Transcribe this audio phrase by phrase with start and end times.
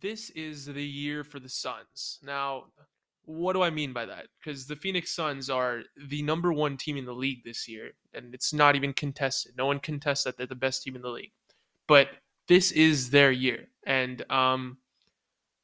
[0.00, 2.18] this is the year for the Suns.
[2.22, 2.64] Now,
[3.24, 4.26] what do I mean by that?
[4.38, 8.34] Because the Phoenix Suns are the number one team in the league this year, and
[8.34, 9.52] it's not even contested.
[9.56, 11.32] No one contests that they're the best team in the league.
[11.88, 12.08] But
[12.48, 13.68] this is their year.
[13.86, 14.78] And um,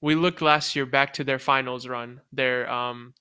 [0.01, 2.21] we looked last year back to their finals run.
[2.33, 3.15] Their um,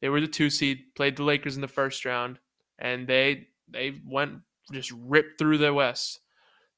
[0.00, 2.38] they were the two seed, played the Lakers in the first round,
[2.78, 4.40] and they they went
[4.72, 6.20] just ripped through the West,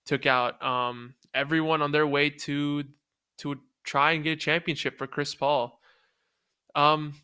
[0.07, 2.85] took out um, everyone on their way to
[3.39, 5.81] to try and get a championship for Chris Paul.
[6.75, 7.15] Um,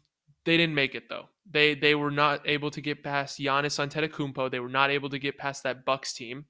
[0.44, 1.26] they didn't make it though.
[1.50, 4.50] They they were not able to get past Giannis Antetokounmpo.
[4.50, 6.46] They were not able to get past that Bucks team.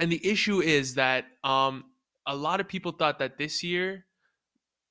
[0.00, 1.84] And the issue is that um,
[2.26, 4.06] a lot of people thought that this year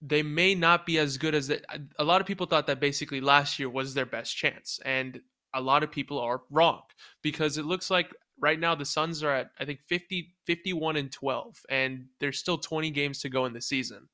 [0.02, 1.66] they may not be as good as it.
[1.98, 5.20] A lot of people thought that basically last year was their best chance, and
[5.54, 6.82] a lot of people are wrong
[7.22, 11.12] because it looks like right now the Suns are at I think 50 51 and
[11.12, 14.08] 12 and there's still 20 games to go in the season.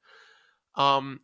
[0.75, 1.19] Um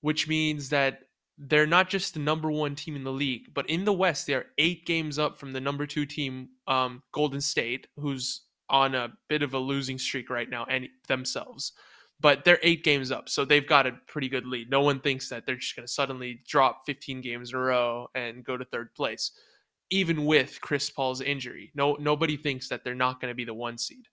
[0.00, 1.00] which means that
[1.38, 4.34] they're not just the number 1 team in the league, but in the West they
[4.34, 9.12] are 8 games up from the number 2 team um Golden State who's on a
[9.28, 11.72] bit of a losing streak right now and themselves.
[12.18, 14.70] But they're 8 games up, so they've got a pretty good lead.
[14.70, 18.08] No one thinks that they're just going to suddenly drop 15 games in a row
[18.14, 19.32] and go to third place
[19.90, 21.70] even with Chris Paul's injury.
[21.74, 24.06] No, nobody thinks that they're not going to be the one seed.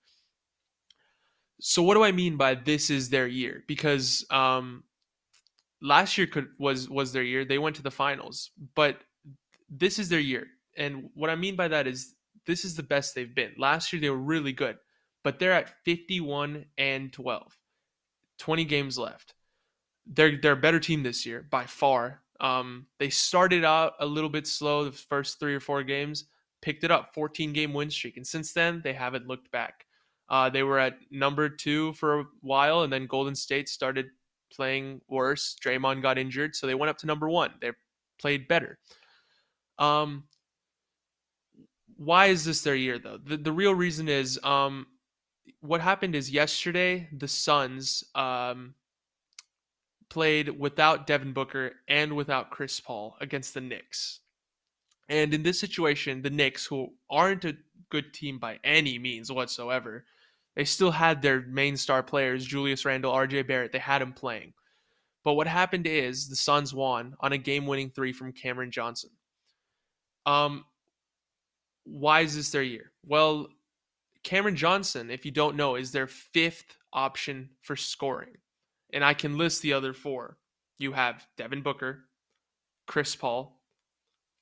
[1.59, 3.63] So what do I mean by this is their year?
[3.67, 4.83] Because um,
[5.81, 7.45] last year could was was their year.
[7.45, 8.97] They went to the finals, but
[9.69, 10.47] this is their year.
[10.77, 12.15] And what I mean by that is
[12.45, 13.53] this is the best they've been.
[13.57, 14.77] Last year they were really good,
[15.23, 17.57] but they're at 51 and 12.
[18.39, 19.35] 20 games left.
[20.05, 22.22] They're they're a better team this year by far.
[22.43, 26.25] Um, they started out a little bit slow the first three or four games,
[26.61, 29.85] picked it up, 14 game win streak, and since then they haven't looked back.
[30.29, 34.07] Uh, they were at number two for a while, and then Golden State started
[34.51, 35.55] playing worse.
[35.63, 37.51] Draymond got injured, so they went up to number one.
[37.61, 37.71] They
[38.19, 38.77] played better.
[39.79, 40.25] Um,
[41.95, 43.17] why is this their year though?
[43.17, 44.87] The the real reason is um,
[45.61, 48.73] what happened is yesterday the Suns um,
[50.13, 54.19] played without Devin Booker and without Chris Paul against the Knicks.
[55.09, 57.57] And in this situation, the Knicks, who aren't a
[57.89, 60.05] good team by any means whatsoever,
[60.55, 64.53] they still had their main star players, Julius Randle, RJ Barrett, they had them playing.
[65.23, 69.09] But what happened is the Suns won on a game winning three from Cameron Johnson.
[70.27, 70.63] Um,
[71.85, 72.91] why is this their year?
[73.03, 73.47] Well,
[74.23, 78.35] Cameron Johnson, if you don't know, is their fifth option for scoring
[78.93, 80.37] and I can list the other four.
[80.77, 82.05] You have Devin Booker,
[82.87, 83.59] Chris Paul,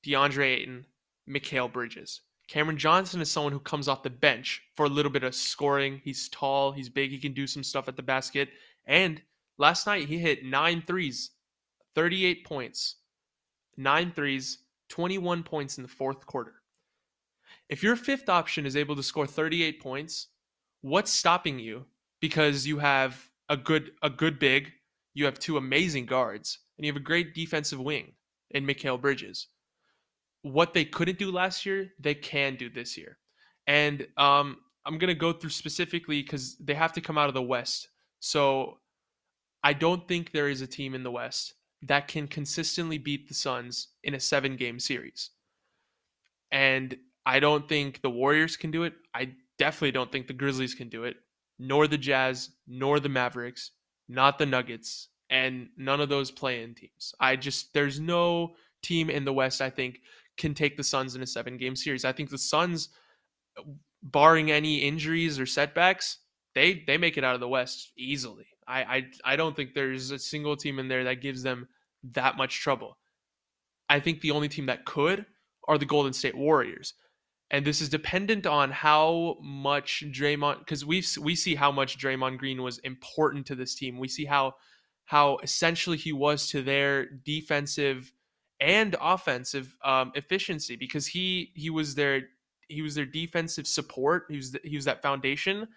[0.06, 0.86] DeAndre Ayton,
[1.28, 2.20] Mikal Bridges.
[2.48, 6.00] Cameron Johnson is someone who comes off the bench for a little bit of scoring.
[6.04, 8.50] He's tall, he's big, he can do some stuff at the basket.
[8.86, 9.22] And
[9.58, 11.30] last night he hit nine threes,
[11.94, 12.96] 38 points,
[13.76, 14.58] nine threes,
[14.90, 16.54] 21 points in the fourth quarter.
[17.70, 20.26] If your fifth option is able to score 38 points,
[20.82, 21.86] what's stopping you?
[22.20, 24.72] Because you have a good a good big,
[25.12, 28.14] you have two amazing guards, and you have a great defensive wing
[28.50, 29.48] in Mikal Bridges.
[30.40, 33.18] What they couldn't do last year, they can do this year.
[33.66, 37.42] And um, I'm gonna go through specifically because they have to come out of the
[37.42, 37.88] West.
[38.20, 38.78] So
[39.62, 41.52] I don't think there is a team in the West
[41.82, 45.30] that can consistently beat the Suns in a seven game series.
[46.50, 46.96] And
[47.26, 48.94] I don't think the Warriors can do it.
[49.14, 51.16] I definitely don't think the Grizzlies can do it
[51.62, 53.70] nor the Jazz, nor the Mavericks,
[54.08, 57.14] not the Nuggets, and none of those play-in teams.
[57.20, 60.00] I just there's no team in the West I think
[60.36, 62.04] can take the Suns in a seven-game series.
[62.04, 62.88] I think the Suns,
[64.02, 66.18] barring any injuries or setbacks,
[66.56, 68.48] they they make it out of the West easily.
[68.66, 71.68] I I, I don't think there's a single team in there that gives them
[72.12, 72.98] that much trouble.
[73.88, 75.26] I think the only team that could
[75.68, 76.94] are the Golden State Warriors
[77.52, 82.38] and this is dependent on how much Draymond because we we see how much Draymond
[82.38, 83.98] Green was important to this team.
[83.98, 84.54] We see how
[85.04, 88.10] how essentially he was to their defensive
[88.58, 92.22] and offensive um, efficiency because he he was their
[92.68, 94.24] he was their defensive support.
[94.30, 95.68] He was the, he was that foundation,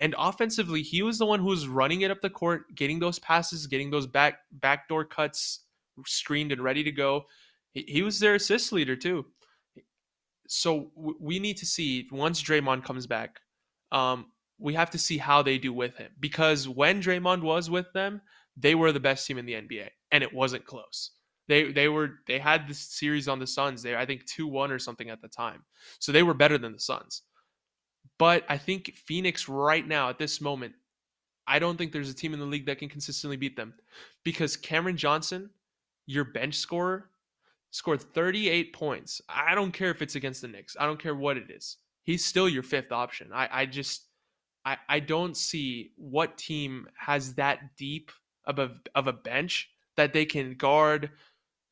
[0.00, 3.18] and offensively he was the one who was running it up the court, getting those
[3.18, 5.60] passes, getting those back backdoor cuts
[6.04, 7.24] screened and ready to go.
[7.70, 9.24] He, he was their assist leader too
[10.52, 13.40] so w- we need to see once Draymond comes back,
[13.90, 14.26] um,
[14.58, 18.20] we have to see how they do with him because when Draymond was with them,
[18.56, 21.12] they were the best team in the NBA, and it wasn't close.
[21.48, 23.82] They they were they had this series on the Suns.
[23.82, 25.64] They I think two one or something at the time,
[25.98, 27.22] so they were better than the Suns.
[28.18, 30.74] But I think Phoenix right now at this moment,
[31.46, 33.72] I don't think there's a team in the league that can consistently beat them
[34.22, 35.48] because Cameron Johnson,
[36.06, 37.08] your bench scorer,
[37.72, 39.20] scored 38 points.
[39.28, 40.76] I don't care if it's against the Knicks.
[40.78, 41.78] I don't care what it is.
[42.04, 43.30] He's still your fifth option.
[43.32, 44.06] I, I just
[44.64, 48.12] I, I don't see what team has that deep
[48.44, 51.10] of a of a bench that they can guard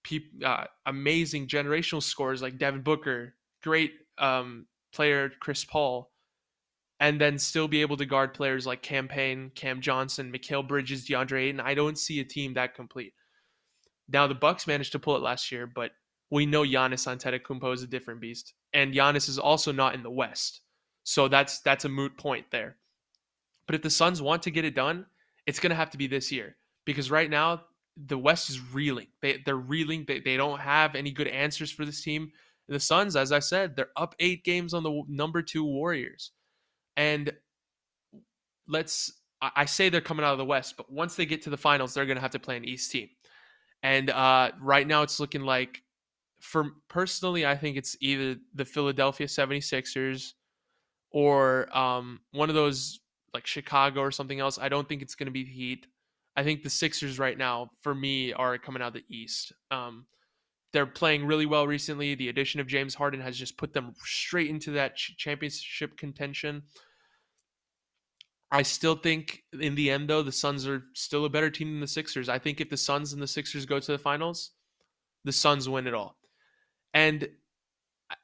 [0.03, 6.11] peop, uh, amazing generational scores like Devin Booker, great um, player Chris Paul,
[6.99, 11.07] and then still be able to guard players like Cam Payne, Cam Johnson, Mikal Bridges,
[11.07, 11.61] DeAndre Ayton.
[11.61, 13.13] I don't see a team that complete.
[14.13, 15.93] Now the Bucks managed to pull it last year, but
[16.31, 20.11] we know Giannis Antetokounmpo is a different beast, and Giannis is also not in the
[20.11, 20.61] West,
[21.05, 22.77] so that's that's a moot point there.
[23.67, 25.07] But if the Suns want to get it done,
[25.47, 27.63] it's going to have to be this year because right now
[27.97, 29.09] the West is reeling.
[29.23, 30.05] They they're reeling.
[30.07, 32.33] They they don't have any good answers for this team.
[32.69, 36.31] The Suns, as I said, they're up eight games on the number two Warriors,
[36.97, 37.33] and
[38.69, 39.13] let's
[39.43, 41.95] I say they're coming out of the West, but once they get to the finals,
[41.95, 43.09] they're going to have to play an East team.
[43.83, 45.83] And uh, right now, it's looking like,
[46.41, 50.33] for personally, I think it's either the Philadelphia 76ers
[51.11, 53.01] or um, one of those
[53.35, 54.59] like Chicago or something else.
[54.59, 55.87] I don't think it's going to be the Heat.
[56.37, 59.53] I think the Sixers right now, for me, are coming out of the East.
[59.71, 60.07] Um,
[60.73, 62.15] they're playing really well recently.
[62.15, 66.63] The addition of James Harden has just put them straight into that championship contention.
[68.53, 71.81] I still think in the end, though, the Suns are still a better team than
[71.81, 72.29] the Sixers.
[72.29, 74.53] I think if the Suns and the Sixers go to the finals,
[75.25, 76.17] the Suns win it all.
[76.93, 77.29] And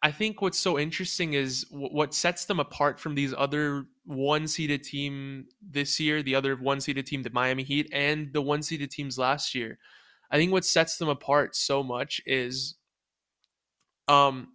[0.02, 4.82] I think what's so interesting is what sets them apart from these other one seeded
[4.82, 8.90] team this year, the other one seeded team, the Miami Heat, and the one seeded
[8.90, 9.78] teams last year.
[10.30, 12.74] I think what sets them apart so much is
[14.08, 14.48] um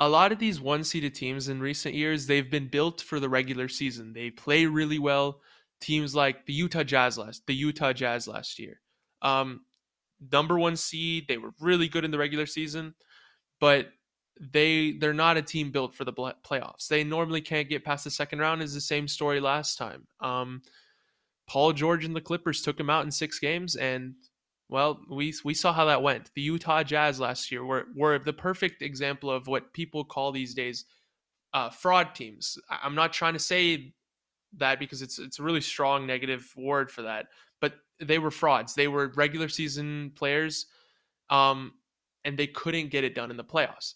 [0.00, 3.28] a lot of these one seeded teams in recent years, they've been built for the
[3.28, 4.12] regular season.
[4.12, 5.40] They play really well.
[5.80, 8.80] Teams like the Utah Jazz last the Utah Jazz last year.
[9.22, 9.62] Um
[10.32, 12.94] number one seed, they were really good in the regular season,
[13.60, 13.88] but
[14.40, 16.88] they they're not a team built for the playoffs.
[16.88, 18.62] They normally can't get past the second round.
[18.62, 20.06] Is the same story last time.
[20.20, 20.62] Um,
[21.48, 24.14] Paul George and the Clippers took him out in six games, and
[24.68, 26.30] well, we we saw how that went.
[26.34, 30.54] The Utah Jazz last year were were the perfect example of what people call these
[30.54, 30.84] days
[31.54, 32.58] uh, fraud teams.
[32.70, 33.94] I'm not trying to say
[34.56, 37.26] that because it's it's a really strong negative word for that,
[37.60, 38.74] but they were frauds.
[38.74, 40.66] They were regular season players,
[41.30, 41.72] um,
[42.24, 43.94] and they couldn't get it done in the playoffs.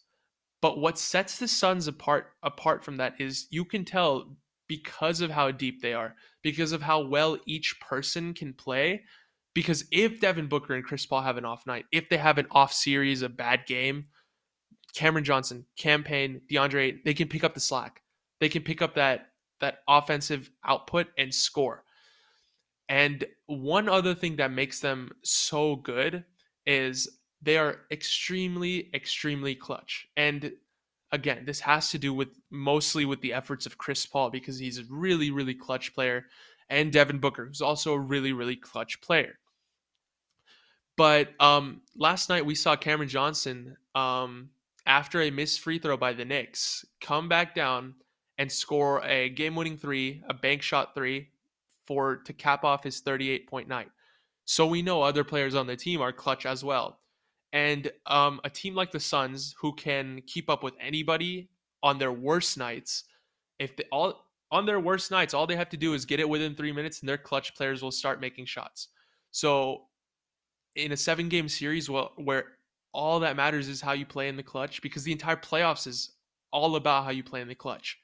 [0.63, 4.37] But what sets the Suns apart apart from that is you can tell
[4.69, 9.03] because of how deep they are, because of how well each person can play.
[9.55, 12.47] Because if Devin Booker and Chris Paul have an off night, if they have an
[12.51, 14.07] off series, a bad game,
[14.95, 18.03] Cameron Johnson, Cam Payne, DeAndre, they can pick up the slack.
[18.41, 19.29] They can pick up that
[19.61, 21.85] that offensive output and score.
[22.89, 26.25] And one other thing that makes them so good
[26.67, 27.09] is
[27.41, 30.09] they are extremely, extremely clutch.
[30.17, 30.53] And
[31.13, 34.79] again, this has to do with mostly with the efforts of Chris Paul because he's
[34.79, 36.27] a really, really clutch player,
[36.69, 39.39] and Devin Booker, who's also a really, really clutch player.
[40.97, 44.51] But um, last night we saw Cameron Johnson, um,
[44.87, 47.95] after a missed free throw by the Knicks, come back down
[48.39, 51.29] and score a game-winning three, a bank shot three,
[51.87, 53.91] for to cap off his 38 point night.
[54.45, 56.99] So we know other players on the team are clutch as well.
[57.53, 61.51] And um, a team like the Suns, who can keep up with anybody
[61.83, 63.05] on their worst nights,
[63.59, 66.29] if they all on their worst nights, all they have to do is get it
[66.29, 68.89] within three minutes, and their clutch players will start making shots.
[69.31, 69.85] So,
[70.77, 72.45] in a seven-game series, well, where
[72.93, 76.13] all that matters is how you play in the clutch, because the entire playoffs is
[76.51, 77.99] all about how you play in the clutch.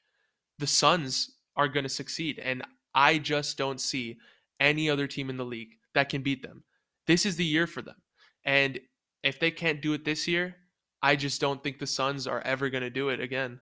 [0.59, 2.63] The Suns are going to succeed, and
[2.95, 4.19] I just don't see
[4.61, 6.63] any other team in the league that can beat them.
[7.07, 7.97] This is the year for them.
[8.45, 8.79] And
[9.23, 10.57] if they can't do it this year,
[11.01, 13.57] I just don't think the Suns are ever going to do it again.